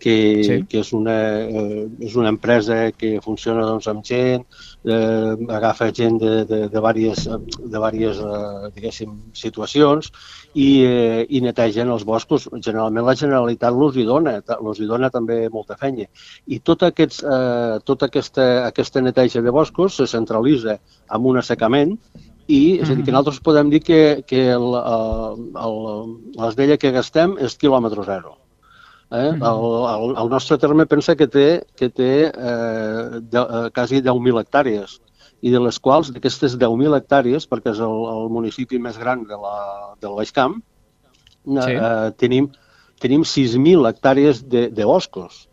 que, 0.00 0.16
sí. 0.46 0.56
que 0.66 0.80
és, 0.80 0.90
una, 0.96 1.16
eh, 1.44 1.84
és 2.08 2.16
una 2.18 2.32
empresa 2.32 2.78
que 2.96 3.18
funciona 3.22 3.66
doncs, 3.68 3.86
amb 3.92 4.02
gent, 4.06 4.46
eh, 4.84 5.34
agafa 5.58 5.90
gent 5.94 6.18
de, 6.22 6.32
de, 6.48 6.60
de 6.72 6.82
diverses, 6.96 7.28
de 7.28 7.68
diverses 7.76 8.22
eh, 8.24 8.70
diguéssim, 8.74 9.12
situacions 9.36 10.10
i, 10.54 10.68
eh, 10.88 11.26
i 11.28 11.42
netegen 11.44 11.92
els 11.94 12.06
boscos. 12.08 12.48
Generalment 12.56 13.06
la 13.06 13.16
Generalitat 13.20 13.76
els 13.76 14.00
hi 14.00 14.08
dona, 14.08 14.38
els 14.56 14.80
hi 14.80 14.88
dona 14.90 15.12
també 15.14 15.42
molta 15.52 15.78
feina. 15.78 16.08
I 16.48 16.60
tot, 16.64 16.88
aquests, 16.88 17.22
eh, 17.22 17.78
tota 17.84 18.10
aquesta, 18.10 18.50
aquesta 18.66 19.04
neteja 19.04 19.44
de 19.44 19.54
boscos 19.54 20.00
se 20.00 20.08
centralitza 20.10 20.80
en 20.80 21.30
un 21.30 21.38
assecament 21.38 21.98
i 22.50 22.80
és 22.82 22.90
a 22.90 22.96
dir, 22.96 23.04
que 23.06 23.12
nosaltres 23.14 23.42
podem 23.46 23.70
dir 23.70 23.82
que, 23.86 24.00
que 24.26 24.46
el, 24.56 24.70
el, 24.80 25.50
el, 25.64 26.14
l'esdella 26.40 26.78
que 26.82 26.94
gastem 26.96 27.36
és 27.38 27.58
quilòmetre 27.60 28.06
zero. 28.08 28.34
Eh? 29.10 29.30
El, 29.34 29.64
el, 29.90 30.12
el 30.22 30.28
nostre 30.30 30.56
terme 30.62 30.86
pensa 30.86 31.16
que 31.18 31.26
té, 31.26 31.46
que 31.76 31.88
té 31.90 32.12
eh, 32.30 33.20
de, 33.20 33.40
eh, 33.42 33.70
quasi 33.74 33.98
10.000 34.06 34.38
hectàrees 34.44 35.00
i 35.42 35.50
de 35.50 35.60
les 35.64 35.80
quals, 35.82 36.12
d'aquestes 36.14 36.54
10.000 36.60 36.94
hectàrees, 37.00 37.48
perquè 37.50 37.72
és 37.74 37.80
el, 37.82 37.96
el 38.12 38.30
municipi 38.30 38.78
més 38.78 38.98
gran 39.00 39.24
de 39.26 39.38
la, 39.40 39.56
del 40.02 40.14
Baix 40.18 40.30
Camp, 40.36 40.60
eh, 40.60 41.58
sí. 41.58 41.74
eh, 41.74 42.10
tenim, 42.22 42.50
tenim 43.02 43.26
6.000 43.26 43.88
hectàrees 43.90 44.44
de, 44.46 44.68
de 44.70 44.86
boscos, 44.86 45.46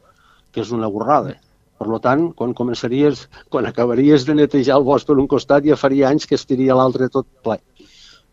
que 0.51 0.61
és 0.61 0.73
una 0.75 0.91
borrada. 0.91 1.37
Per 1.77 1.99
tant, 2.01 2.31
quan 2.37 2.55
començaries, 2.57 3.27
quan 3.53 3.65
acabaries 3.69 4.25
de 4.25 4.33
netejar 4.37 4.79
el 4.79 4.85
bosc 4.85 5.09
per 5.09 5.17
un 5.21 5.29
costat, 5.29 5.65
ja 5.65 5.77
faria 5.77 6.09
anys 6.09 6.25
que 6.29 6.37
estiria 6.37 6.77
l'altre 6.77 7.09
tot 7.13 7.27
ple. 7.45 7.57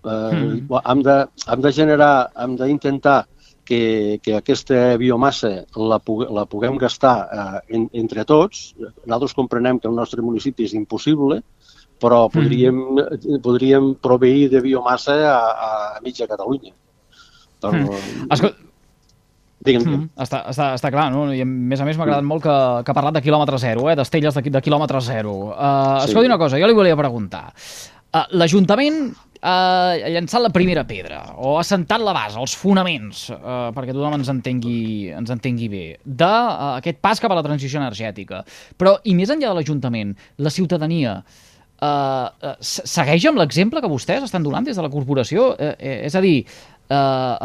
Eh, 0.04 0.10
mm. 0.10 0.80
hem, 0.80 1.04
de, 1.04 1.16
hem 1.48 1.64
de 1.64 1.72
generar, 1.72 2.14
hem 2.40 2.56
d'intentar 2.60 3.22
que, 3.66 4.20
que 4.22 4.36
aquesta 4.36 4.96
biomassa 5.00 5.52
la, 5.76 6.00
la 6.38 6.44
puguem 6.50 6.78
gastar 6.80 7.16
eh, 7.24 7.60
en, 7.76 7.88
entre 7.92 8.26
tots. 8.28 8.72
Nosaltres 9.04 9.36
comprenem 9.36 9.80
que 9.80 9.90
el 9.90 9.96
nostre 9.96 10.22
municipi 10.22 10.68
és 10.68 10.76
impossible, 10.78 11.40
però 12.02 12.26
mm. 12.26 12.34
podríem, 12.36 12.82
mm. 12.82 13.40
podríem 13.44 13.94
proveir 14.02 14.50
de 14.52 14.62
biomassa 14.64 15.16
a, 15.32 15.40
a 15.96 16.04
mitja 16.04 16.28
Catalunya. 16.30 16.74
Però, 17.64 17.72
mm. 17.72 18.28
Escolta, 18.34 18.64
Digue'm, 19.64 19.84
mm, 19.88 20.08
està, 20.20 20.42
està, 20.52 20.66
està 20.76 20.90
clar, 20.92 21.06
no? 21.14 21.24
I 21.32 21.40
a 21.40 21.46
més 21.48 21.80
a 21.80 21.86
més 21.88 21.96
m'ha 21.96 22.04
agradat 22.04 22.26
molt 22.28 22.42
que, 22.44 22.54
que 22.84 22.92
ha 22.92 22.96
parlat 22.96 23.16
de 23.16 23.22
quilòmetre 23.24 23.56
zero, 23.62 23.86
eh? 23.88 23.94
d'estelles 23.96 24.36
de, 24.36 24.42
de 24.52 24.60
quilòmetre 24.60 25.00
zero. 25.06 25.32
Uh, 25.54 26.02
sí. 26.02 26.10
Escolta 26.10 26.28
una 26.28 26.40
cosa, 26.42 26.60
jo 26.60 26.68
li 26.68 26.76
volia 26.76 26.98
preguntar. 26.98 27.46
Uh, 28.12 28.26
L'Ajuntament 28.36 29.06
ha 29.44 30.10
llançat 30.14 30.42
la 30.42 30.50
primera 30.52 30.84
pedra, 30.88 31.20
o 31.36 31.56
ha 31.58 31.64
sentat 31.66 32.02
la 32.02 32.14
base, 32.16 32.38
els 32.40 32.54
fonaments, 32.56 33.26
eh, 33.34 33.56
perquè 33.76 33.92
tothom 33.92 34.16
ens 34.18 34.30
entengui, 34.32 35.10
ens 35.12 35.32
entengui 35.34 35.68
bé, 35.68 35.84
d'aquest 36.04 37.00
uh, 37.00 37.02
pas 37.04 37.20
cap 37.20 37.32
a 37.32 37.38
la 37.38 37.44
transició 37.44 37.82
energètica. 37.82 38.42
Però, 38.80 38.96
i 39.04 39.14
més 39.16 39.32
enllà 39.32 39.52
de 39.52 39.58
l'Ajuntament, 39.58 40.14
la 40.40 40.52
ciutadania, 40.54 41.18
uh, 41.20 42.54
segueix 42.64 43.28
amb 43.28 43.42
l'exemple 43.42 43.84
que 43.84 43.92
vostès 43.92 44.24
estan 44.24 44.46
donant 44.46 44.64
des 44.64 44.80
de 44.80 44.84
la 44.84 44.92
corporació? 44.92 45.52
Uh, 45.58 45.74
uh, 45.76 45.96
és 46.08 46.16
a 46.16 46.24
dir, 46.24 46.36
uh, 46.88 46.96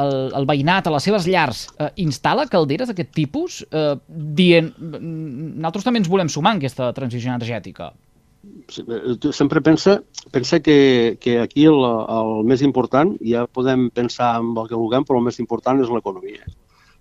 el, 0.06 0.18
el 0.40 0.50
veïnat 0.50 0.88
a 0.88 0.96
les 0.96 1.10
seves 1.12 1.28
llars 1.28 1.66
uh, 1.76 1.92
instal·la 2.00 2.48
calderes 2.52 2.94
d'aquest 2.94 3.12
tipus, 3.12 3.64
uh, 3.74 3.98
dient, 4.08 4.72
nosaltres 4.80 5.90
també 5.90 6.06
ens 6.06 6.12
volem 6.12 6.32
sumar 6.32 6.56
en 6.56 6.64
aquesta 6.64 6.94
transició 6.96 7.36
energètica 7.36 7.92
sempre 9.34 9.62
pensa, 9.62 10.02
pensa 10.32 10.60
que, 10.60 11.18
que 11.20 11.40
aquí 11.40 11.66
el, 11.66 11.80
el 11.84 12.34
més 12.48 12.64
important, 12.66 13.16
ja 13.26 13.46
podem 13.48 13.90
pensar 13.90 14.38
en 14.40 14.54
el 14.56 14.70
que 14.70 14.80
vulguem, 14.80 15.06
però 15.08 15.20
el 15.20 15.28
més 15.28 15.40
important 15.44 15.82
és 15.84 15.92
l'economia. 15.92 16.46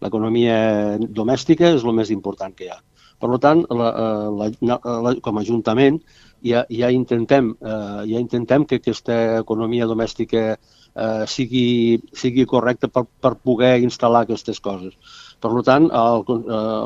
L'economia 0.03 0.59
domèstica 0.99 1.73
és 1.75 1.85
el 1.85 1.95
més 1.95 2.11
important 2.15 2.55
que 2.55 2.69
hi 2.69 2.73
ha. 2.75 2.81
Per 3.19 3.39
tant, 3.43 3.65
la, 3.75 3.89
la, 4.31 4.77
la, 5.03 5.13
com 5.23 5.39
a 5.39 5.43
Ajuntament 5.43 5.97
ja, 6.47 6.65
ja, 6.71 6.91
intentem, 6.95 7.51
eh, 7.59 8.03
ja 8.13 8.21
intentem 8.23 8.65
que 8.65 8.79
aquesta 8.79 9.17
economia 9.41 9.89
domèstica 9.91 10.45
eh, 10.55 11.25
sigui, 11.27 11.99
sigui 12.15 12.47
correcta 12.47 12.91
per, 12.93 13.05
per 13.21 13.35
poder 13.43 13.79
instal·lar 13.83 14.23
aquestes 14.27 14.63
coses. 14.63 14.95
Per 15.39 15.51
tant, 15.63 15.87
eh, 15.87 16.33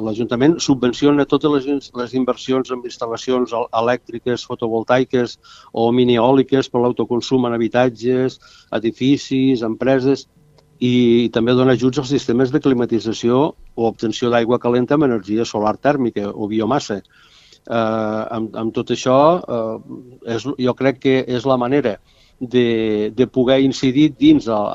l'Ajuntament 0.06 0.58
subvenciona 0.60 1.24
totes 1.28 1.54
les, 1.54 1.88
les 1.96 2.14
inversions 2.18 2.72
en 2.74 2.82
instal·lacions 2.84 3.54
elèctriques, 3.80 4.44
fotovoltaiques 4.50 5.38
o 5.72 5.88
minieòliques 5.96 6.68
per 6.68 6.82
l'autoconsum 6.82 7.48
en 7.48 7.56
habitatges, 7.56 8.38
edificis, 8.78 9.64
empreses, 9.64 10.26
i 10.82 11.30
també 11.32 11.54
dona 11.54 11.76
ajuts 11.78 12.02
als 12.02 12.10
sistemes 12.10 12.50
de 12.52 12.60
climatització 12.60 13.42
o 13.52 13.88
obtenció 13.88 14.28
d'aigua 14.32 14.58
calenta 14.60 14.98
amb 14.98 15.06
energia 15.06 15.46
solar 15.48 15.76
tèrmica 15.78 16.28
o 16.28 16.48
biomassa. 16.50 16.98
Eh, 17.62 18.22
amb, 18.36 18.56
amb 18.58 18.74
tot 18.74 18.90
això, 18.90 19.18
eh, 19.56 20.34
és, 20.34 20.48
jo 20.66 20.74
crec 20.74 20.98
que 21.04 21.20
és 21.24 21.46
la 21.46 21.56
manera 21.56 21.96
de, 22.40 23.12
de 23.14 23.26
poder 23.30 23.60
incidir 23.62 24.10
dins 24.18 24.48
el, 24.50 24.66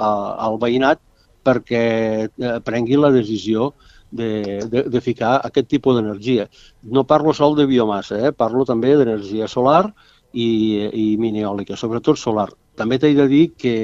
el 0.47 0.57
veïnat 0.63 1.03
perquè 1.47 1.83
eh, 2.27 2.57
prengui 2.67 2.99
la 2.99 3.13
decisió 3.15 3.71
de, 4.11 4.59
de, 4.67 4.83
de 4.91 5.01
ficar 5.01 5.37
aquest 5.43 5.67
tipus 5.71 5.97
d'energia. 5.97 6.47
No 6.83 7.07
parlo 7.07 7.33
sol 7.33 7.55
de 7.57 7.67
biomassa, 7.67 8.19
eh? 8.27 8.31
parlo 8.31 8.65
també 8.65 8.95
d'energia 8.95 9.47
solar 9.51 9.87
i, 10.33 10.47
i 10.93 11.05
mineòlica, 11.19 11.77
sobretot 11.79 12.19
solar. 12.19 12.49
També 12.77 12.99
t'he 13.01 13.13
de 13.17 13.25
dir 13.27 13.43
que 13.57 13.75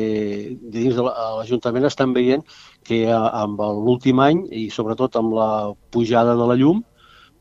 dins 0.73 0.95
de 0.95 1.03
l'Ajuntament 1.05 1.87
estan 1.89 2.13
veient 2.13 2.43
que 2.85 3.07
amb 3.13 3.61
l'últim 3.61 4.21
any 4.21 4.43
i 4.53 4.67
sobretot 4.69 5.17
amb 5.17 5.33
la 5.33 5.51
pujada 5.91 6.35
de 6.37 6.49
la 6.51 6.57
llum 6.59 6.83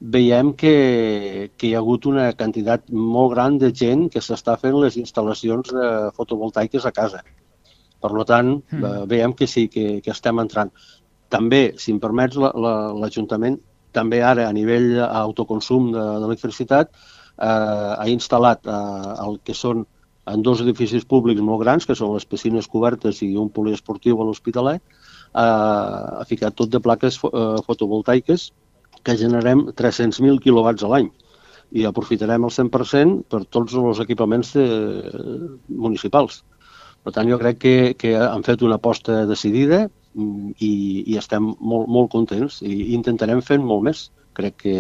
veiem 0.03 0.55
que, 0.59 1.53
que 1.57 1.69
hi 1.69 1.75
ha 1.75 1.83
hagut 1.83 2.09
una 2.11 2.31
quantitat 2.35 2.89
molt 2.91 3.35
gran 3.35 3.59
de 3.61 3.71
gent 3.71 4.09
que 4.11 4.23
s'està 4.25 4.57
fent 4.59 4.81
les 4.83 4.97
instal·lacions 4.99 5.71
fotovoltaiques 6.17 6.89
a 6.89 6.95
casa. 6.97 7.23
Per 8.03 8.13
tant, 8.29 8.57
mm. 8.59 8.85
eh, 8.85 9.05
veiem 9.11 9.35
que 9.39 9.47
sí, 9.47 9.69
que, 9.73 10.01
que 10.05 10.13
estem 10.15 10.43
entrant. 10.43 10.73
També, 11.33 11.63
si 11.81 11.95
em 11.95 12.01
permets, 12.03 12.37
l'Ajuntament 12.37 13.57
la, 13.57 13.69
també 13.93 14.23
ara 14.25 14.49
a 14.49 14.53
nivell 14.57 15.01
autoconsum 15.05 15.91
d'electricitat 15.95 16.93
eh, 16.93 17.47
ha 17.47 18.07
instal·lat 18.09 18.69
eh, 18.69 18.77
el 19.27 19.39
que 19.45 19.57
són 19.57 19.85
en 20.33 20.43
dos 20.47 20.61
edificis 20.63 21.05
públics 21.09 21.43
molt 21.43 21.63
grans, 21.65 21.87
que 21.87 21.97
són 21.99 22.15
les 22.15 22.27
piscines 22.29 22.69
cobertes 22.71 23.23
i 23.27 23.33
un 23.39 23.51
poliesportiu 23.51 24.21
a 24.21 24.27
l'Hospitalet, 24.29 24.83
eh, 24.83 25.43
ha 25.43 26.25
ficat 26.29 26.57
tot 26.59 26.71
de 26.73 26.81
plaques 26.81 27.19
fo 27.19 27.33
eh, 27.33 27.59
fotovoltaiques 27.67 28.51
que 29.03 29.19
generem 29.19 29.67
300.000 29.79 30.39
quilowatts 30.43 30.85
a 30.87 30.93
l'any 30.93 31.11
i 31.73 31.87
aprofitarem 31.89 32.45
el 32.45 32.53
100% 32.53 33.23
per 33.33 33.43
tots 33.57 33.75
els 33.81 34.01
equipaments 34.05 34.53
de, 34.55 34.67
municipals. 35.69 36.43
Per 37.03 37.13
tant, 37.15 37.29
jo 37.31 37.39
crec 37.41 37.59
que, 37.63 37.75
que 37.99 38.15
han 38.17 38.45
fet 38.47 38.63
una 38.63 38.79
aposta 38.79 39.25
decidida 39.27 39.85
mm, 39.89 40.53
i, 40.63 40.73
i 41.13 41.19
estem 41.19 41.49
molt, 41.59 41.89
molt 41.91 42.13
contents 42.15 42.61
i 42.63 42.95
intentarem 42.97 43.43
fer 43.43 43.59
molt 43.63 43.89
més. 43.89 44.05
Crec 44.39 44.59
que, 44.65 44.77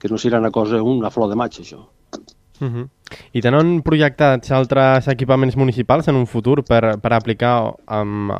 que 0.00 0.10
no 0.10 0.18
serà 0.18 0.40
una 0.42 0.50
cosa, 0.54 0.80
una 0.82 1.12
flor 1.14 1.28
de 1.30 1.38
maig, 1.38 1.60
això. 1.60 1.82
Uh 2.62 2.68
-huh. 2.68 2.88
I 3.32 3.40
tenen 3.42 3.82
projectats 3.82 4.50
altres 4.54 5.08
equipaments 5.08 5.56
municipals 5.56 6.06
en 6.08 6.14
un 6.14 6.26
futur 6.26 6.62
per, 6.64 6.98
per 7.02 7.12
aplicar 7.12 7.74
um, 7.90 8.30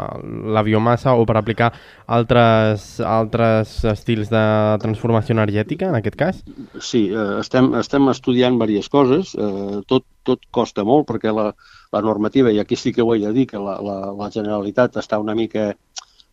la 0.55 0.63
biomassa 0.63 1.15
o 1.15 1.27
per 1.27 1.37
aplicar 1.37 1.73
altres, 2.07 3.01
altres 3.01 3.85
estils 3.85 4.31
de 4.31 4.45
transformació 4.79 5.35
energètica, 5.35 5.89
en 5.89 5.99
aquest 5.99 6.17
cas? 6.17 6.45
Sí, 6.79 7.11
eh, 7.11 7.41
estem, 7.41 7.75
estem 7.75 8.09
estudiant 8.09 8.59
diverses 8.59 8.89
coses. 8.89 9.35
Eh, 9.35 9.83
tot, 9.87 10.05
tot 10.23 10.41
costa 10.51 10.85
molt 10.85 11.09
perquè 11.11 11.35
la, 11.35 11.53
la 11.93 12.01
normativa, 12.01 12.51
i 12.51 12.61
aquí 12.63 12.77
sí 12.77 12.93
que 12.93 13.03
ho 13.03 13.15
he 13.15 13.19
de 13.19 13.33
dir, 13.33 13.47
que 13.47 13.59
la, 13.59 13.81
la, 13.83 14.13
la 14.13 14.31
Generalitat 14.31 14.97
està 14.97 15.19
una 15.19 15.35
mica 15.35 15.75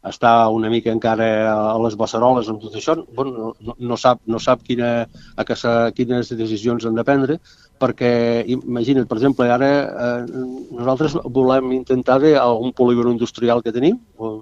està 0.06 0.48
una 0.48 0.70
mica 0.72 0.91
encara 0.94 1.27
a 1.51 1.77
les 1.84 1.96
beceroles 2.00 2.48
amb 2.50 2.62
tot 2.63 2.75
això, 2.79 2.96
bueno, 3.15 3.53
no, 3.60 3.75
no, 3.77 3.98
sap, 4.00 4.22
no 4.25 4.39
sap 4.39 4.63
quina, 4.63 5.08
a 5.36 5.46
que 5.46 5.58
sa, 5.60 5.91
quines 5.96 6.32
decisions 6.39 6.86
han 6.88 6.96
de 6.96 7.03
prendre, 7.03 7.39
perquè, 7.79 8.12
imagina't, 8.48 9.08
per 9.10 9.18
exemple, 9.20 9.50
ara 9.51 9.72
eh, 9.88 10.46
nosaltres 10.79 11.18
volem 11.25 11.74
intentar 11.75 12.20
de 12.24 12.36
algun 12.39 12.72
polígon 12.75 13.12
industrial 13.12 13.63
que 13.63 13.75
tenim, 13.75 14.00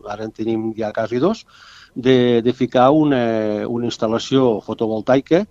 ara 0.09 0.25
en 0.25 0.33
tenim 0.33 0.71
ja 0.77 0.93
quasi 0.93 1.21
dos, 1.21 1.45
de, 1.95 2.43
de 2.45 2.53
ficar 2.53 2.91
una, 2.93 3.65
una 3.65 3.89
instal·lació 3.89 4.59
fotovoltaica 4.65 5.47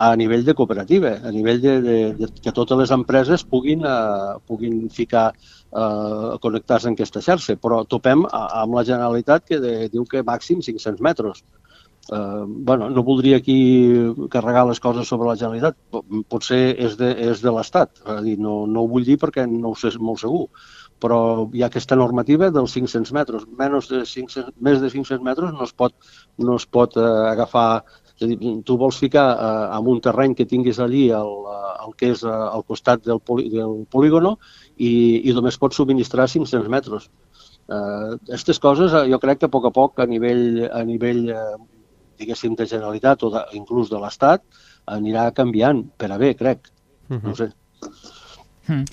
a 0.00 0.16
nivell 0.16 0.44
de 0.44 0.54
cooperativa, 0.56 1.10
a 1.28 1.30
nivell 1.30 1.60
de, 1.60 1.72
de, 1.84 1.96
de 2.16 2.28
que 2.40 2.54
totes 2.56 2.78
les 2.80 2.92
empreses 2.96 3.42
puguin, 3.44 3.82
uh, 3.84 4.38
puguin 4.48 4.86
ficar 4.88 5.26
uh, 5.34 6.38
connectar-se 6.40 6.88
en 6.88 6.96
aquesta 6.96 7.20
xarxa, 7.26 7.58
però 7.60 7.82
topem 7.84 8.24
amb 8.32 8.78
la 8.78 8.86
Generalitat 8.88 9.44
que 9.50 9.60
de, 9.60 9.74
diu 9.92 10.06
que 10.08 10.24
màxim 10.24 10.64
500 10.64 11.04
metres. 11.04 11.44
eh, 12.10 12.44
bueno, 12.46 12.88
no 12.90 13.04
voldria 13.04 13.36
aquí 13.36 13.92
carregar 14.30 14.66
les 14.66 14.80
coses 14.80 15.06
sobre 15.06 15.28
la 15.28 15.36
Generalitat, 15.36 15.76
potser 16.32 16.74
és 16.80 16.96
de, 16.98 17.10
és 17.30 17.42
de 17.44 17.52
l'Estat, 17.52 18.00
a 18.08 18.20
no, 18.20 18.54
no 18.66 18.82
ho 18.82 18.88
vull 18.88 19.04
dir 19.04 19.18
perquè 19.20 19.44
no 19.46 19.70
ho 19.70 19.76
sé 19.78 19.92
molt 20.00 20.24
segur, 20.24 20.46
però 21.00 21.20
hi 21.52 21.62
ha 21.62 21.68
aquesta 21.70 21.96
normativa 21.96 22.50
dels 22.50 22.74
500 22.76 23.12
metres. 23.16 23.46
Menys 23.58 23.88
de 23.92 24.02
500, 24.04 24.52
més 24.60 24.80
de 24.80 24.90
500 24.92 25.22
metres 25.24 25.52
no 25.52 25.68
es 25.68 25.72
pot, 25.72 25.94
no 26.38 26.56
es 26.60 26.66
pot 26.66 26.96
eh, 26.96 27.06
agafar 27.30 27.84
és 28.20 28.26
a 28.26 28.28
dir, 28.28 28.52
tu 28.68 28.76
vols 28.76 28.98
ficar 29.00 29.26
eh, 29.32 29.76
en 29.78 29.86
un 29.88 30.00
terreny 30.04 30.34
que 30.36 30.46
tinguis 30.46 30.78
allí 30.78 31.08
el, 31.16 31.30
eh, 31.48 31.72
el 31.86 31.94
que 31.96 32.12
és 32.14 32.24
eh, 32.24 32.28
al 32.30 32.64
costat 32.68 33.04
del, 33.06 33.20
poli, 33.24 33.48
del 33.52 33.86
polígono 33.90 34.36
i, 34.76 34.92
i 35.24 35.34
només 35.36 35.58
pots 35.58 35.80
subministrar 35.80 36.28
500 36.28 36.68
metres. 36.68 37.08
Aquestes 37.70 38.58
uh, 38.58 38.62
coses 38.62 38.92
eh, 38.92 39.06
jo 39.12 39.20
crec 39.22 39.40
que 39.40 39.48
a 39.48 39.52
poc 39.52 39.68
a 39.68 39.72
poc 39.72 40.02
a 40.02 40.06
nivell, 40.10 40.66
a 40.68 40.82
nivell 40.84 41.22
eh, 41.32 41.56
diguéssim, 42.20 42.56
de 42.58 42.66
Generalitat 42.66 43.24
o 43.24 43.32
de, 43.32 43.44
inclús 43.56 43.92
de 43.92 44.00
l'Estat 44.02 44.44
anirà 44.90 45.30
canviant 45.32 45.84
per 45.96 46.10
a 46.12 46.18
bé, 46.18 46.34
crec. 46.36 46.68
Uh 47.08 47.16
-huh. 47.16 47.28
No 47.30 47.34
sé. 47.34 47.50
Hmm. 48.70 48.84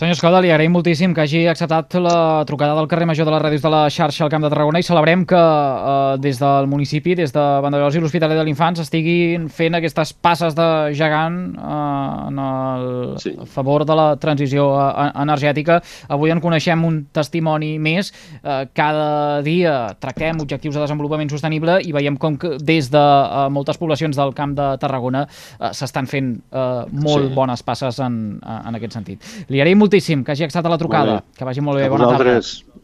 Senyor 0.00 0.14
Escoda, 0.14 0.38
li 0.40 0.48
agraïm 0.48 0.72
moltíssim 0.72 1.12
que 1.12 1.24
hagi 1.26 1.40
acceptat 1.50 1.92
la 2.00 2.44
trucada 2.48 2.72
del 2.78 2.86
carrer 2.88 3.04
Major 3.10 3.26
de 3.26 3.32
les 3.34 3.42
ràdios 3.42 3.60
de 3.60 3.70
la 3.72 3.80
xarxa 3.92 4.22
al 4.24 4.30
Camp 4.32 4.44
de 4.46 4.48
Tarragona 4.48 4.80
i 4.80 4.86
celebrem 4.86 5.26
que 5.28 5.40
eh, 5.40 6.14
des 6.24 6.38
del 6.40 6.68
municipi, 6.70 7.12
des 7.18 7.34
de 7.34 7.42
Vandellós 7.64 7.98
i 7.98 8.00
l'Hospitalet 8.00 8.38
de 8.38 8.44
l'Infant 8.46 8.78
s'estiguin 8.78 9.48
fent 9.52 9.76
aquestes 9.76 10.14
passes 10.14 10.54
de 10.56 10.68
gegant 10.96 11.36
eh, 11.52 12.28
en 12.30 12.38
el 12.44 12.86
sí. 13.20 13.34
favor 13.50 13.84
de 13.84 13.96
la 13.98 14.06
transició 14.22 14.70
eh, 14.78 15.10
energètica. 15.24 15.80
Avui 16.08 16.32
en 16.32 16.40
coneixem 16.40 16.86
un 16.86 17.02
testimoni 17.12 17.74
més. 17.82 18.12
Eh, 18.40 18.62
cada 18.72 19.42
dia 19.44 19.74
tractem 20.00 20.40
objectius 20.40 20.78
de 20.78 20.84
desenvolupament 20.86 21.34
sostenible 21.34 21.80
i 21.84 21.92
veiem 21.92 22.16
com 22.16 22.38
que 22.40 22.54
des 22.56 22.88
de 22.94 23.04
eh, 23.04 23.44
moltes 23.52 23.82
poblacions 23.82 24.16
del 24.16 24.32
Camp 24.38 24.56
de 24.56 24.70
Tarragona 24.80 25.26
eh, 25.26 25.74
s'estan 25.76 26.08
fent 26.08 26.32
eh, 26.38 26.64
molt 27.04 27.28
sí. 27.28 27.34
bones 27.36 27.66
passes 27.68 28.00
en, 28.00 28.40
en 28.40 28.80
aquest 28.90 28.98
sentit. 28.98 29.46
Li 29.48 29.62
agraïm 29.62 29.80
moltíssim 29.80 30.24
que 30.24 30.34
hagi 30.34 30.46
acceptat 30.46 30.70
la 30.70 30.78
trucada. 30.80 31.20
Que 31.36 31.46
vagi 31.46 31.62
molt 31.62 31.80
bé. 31.80 31.86
A 31.86 31.94
Bona 31.94 32.10
tarda. 32.16 32.40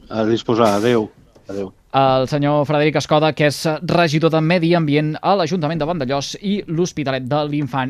A 0.08 0.24
disposar. 0.24 0.76
Adéu. 0.78 1.10
Adéu. 1.48 1.72
El 1.96 2.26
senyor 2.28 2.66
Frederic 2.68 2.98
Escoda, 3.00 3.30
que 3.32 3.46
és 3.48 3.62
regidor 3.88 4.30
de 4.34 4.40
Medi 4.44 4.74
Ambient 4.76 5.14
a 5.22 5.32
l'Ajuntament 5.38 5.80
de 5.80 5.86
Vandellós 5.88 6.34
i 6.42 6.58
l'Hospitalet 6.68 7.24
de 7.24 7.38
l'Infant. 7.48 7.84